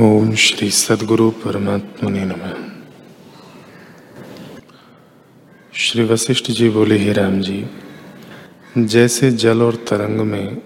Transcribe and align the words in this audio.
ओम 0.00 0.34
श्री 0.34 0.70
सदगुरु 0.70 1.30
परमात्मा 1.30 2.10
ने 2.10 2.24
नम। 2.24 2.72
श्री 5.74 6.02
वशिष्ठ 6.02 6.50
जी 6.50 6.68
बोले, 6.68 6.98
ही 6.98 7.12
राम 7.12 7.40
जी, 7.40 7.66
जैसे 8.78 9.30
जल 9.30 9.62
और 9.62 9.74
तरंग 9.74 10.20
में, 10.20 10.62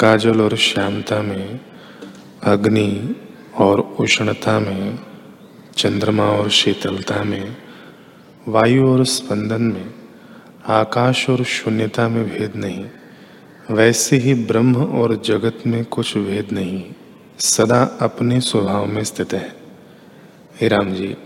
काजल 0.00 0.40
और 0.40 0.56
श्यामता 0.56 1.22
में, 1.22 1.60
अग्नि 2.42 3.16
और 3.58 3.80
उष्णता 3.80 4.60
में, 4.60 4.98
चंद्रमा 5.76 6.24
और 6.24 6.50
शीतलता 6.50 7.24
में, 7.24 7.56
वायु 8.48 8.86
और 8.86 9.04
स्पंदन 9.04 9.62
में, 9.62 9.94
आकाश 10.66 11.30
और 11.30 11.44
शून्यता 11.44 12.08
में 12.08 12.24
भेद 12.30 12.52
नहीं, 12.56 12.84
वैसे 13.70 14.16
ही 14.16 14.34
ब्रह्म 14.34 14.84
और 14.84 15.22
जगत 15.24 15.58
में 15.66 15.84
कुछ 15.84 16.18
भेद 16.18 16.48
नहीं। 16.52 16.84
सदा 17.42 17.98
अपने 18.00 18.40
स्वभाव 18.40 18.86
में 18.86 19.04
स्थित 19.04 19.32
है। 19.32 19.56
हे 20.60 20.68
राम 20.68 20.94
जी, 20.94 21.16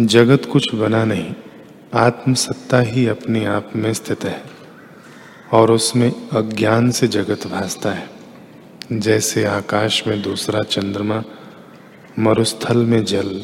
जगत 0.00 0.48
कुछ 0.52 0.74
बना 0.74 1.04
नहीं, 1.04 1.34
आत्मसत्ता 1.94 2.80
ही 2.80 3.06
अपने 3.06 3.44
आप 3.44 3.70
में 3.76 3.92
स्थित 3.92 4.24
है 4.24 4.42
और 5.52 5.72
उसमें 5.72 6.28
अज्ञान 6.28 6.90
से 6.90 7.08
जगत 7.08 7.46
भासता 7.46 7.90
है। 7.90 8.10
जैसे 8.92 9.44
आकाश 9.44 10.06
में 10.06 10.22
दूसरा 10.22 10.62
चंद्रमा 10.62 11.22
मरुस्थल 12.18 12.76
में 12.76 13.04
जल 13.04 13.42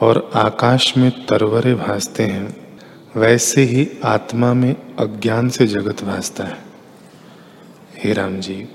और 0.00 0.30
आकाश 0.34 0.96
में 0.96 1.26
तरवरे 1.26 1.74
भासते 1.74 2.22
हैं, 2.22 2.78
वैसे 3.16 3.62
ही 3.62 3.88
आत्मा 4.04 4.54
में 4.54 4.96
अज्ञान 4.96 5.48
से 5.48 5.66
जगत 5.66 6.04
भासता 6.04 6.44
है। 6.44 6.58
हे 8.04 8.12
राम 8.12 8.40
जी 8.40 8.68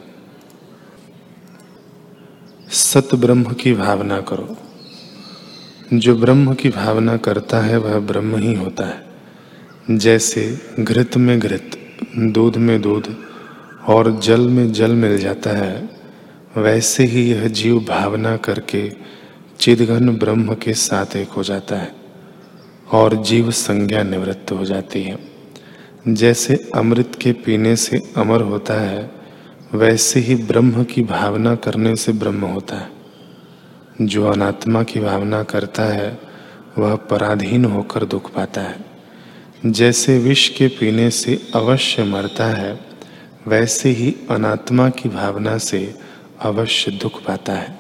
सत 2.93 3.15
ब्रह्म 3.15 3.43
की 3.43 3.73
भावना 3.73 4.21
करो। 4.21 4.57
जो 5.93 6.15
ब्रह्म 6.15 6.53
की 6.53 6.69
भावना 6.69 7.17
करता 7.17 7.59
है, 7.59 7.77
वह 7.77 7.99
ब्रह्म 7.99 8.35
ही 8.35 8.53
होता 8.53 8.85
है। 8.85 9.05
जैसे 9.97 10.59
घृत 10.79 11.17
में 11.17 11.39
घृत, 11.39 11.71
दूध 12.17 12.57
में 12.57 12.81
दूध 12.81 13.15
और 13.87 14.19
जल 14.19 14.41
में 14.41 14.73
जल 14.73 14.91
मिल 14.91 15.17
जाता 15.17 15.49
है, 15.49 15.89
वैसे 16.57 17.03
ही 17.03 17.31
यह 17.31 17.47
जीव 17.47 17.79
भावना 17.79 18.37
करके 18.37 18.91
चिदघन 19.59 20.09
ब्रह्म 20.09 20.55
के 20.55 20.73
साथ 20.73 21.15
एक 21.15 21.29
हो 21.29 21.43
जाता 21.43 21.75
है 21.75 21.95
और 22.91 23.23
जीव 23.23 23.51
संज्ञा 23.51 24.03
निवृत्त 24.03 24.51
हो 24.51 24.65
जाती 24.65 25.03
है। 25.03 25.19
जैसे 26.07 26.69
अमृत 26.75 27.11
के 27.21 27.31
पीने 27.31 27.75
से 27.75 28.01
अमर 28.17 28.41
होता 28.41 28.73
है 28.73 29.20
वैसे 29.73 30.19
ही 30.19 30.35
ब्रह्म 30.35 30.83
की 30.83 31.03
भावना 31.03 31.55
करने 31.55 31.95
से 31.95 32.11
ब्रह्म 32.11 32.45
होता 32.45 32.75
है। 32.75 32.89
जो 34.01 34.27
अनात्मा 34.27 34.83
की 34.83 34.99
भावना 34.99 35.43
करता 35.43 35.83
है, 35.83 36.19
वह 36.77 36.95
पराधीन 36.95 37.65
होकर 37.65 38.05
दुख 38.05 38.33
पाता 38.33 38.61
है। 38.61 38.85
जैसे 39.65 40.19
विष 40.19 40.49
के 40.49 40.67
पीने 40.67 41.09
से 41.09 41.51
अवश्य 41.55 42.03
मरता 42.03 42.45
है, 42.45 42.79
वैसे 43.47 43.89
ही 43.89 44.15
अनात्मा 44.29 44.89
की 44.89 45.09
भावना 45.09 45.57
से 45.57 45.95
अवश्य 46.41 46.91
दुख 46.91 47.23
पाता 47.23 47.53
है। 47.53 47.79